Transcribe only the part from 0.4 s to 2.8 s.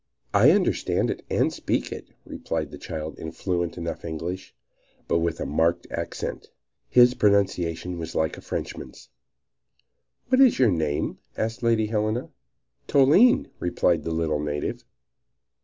understand it and speak it," replied the